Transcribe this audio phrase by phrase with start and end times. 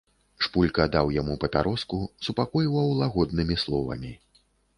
[0.43, 1.99] Шпулька даў яму папяроску,
[2.29, 4.11] супакойваў лагоднымі словамі.